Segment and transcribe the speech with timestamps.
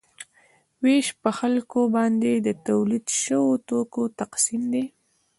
[0.83, 4.85] ویش په خلکو باندې د تولید شویو توکو تقسیم دی.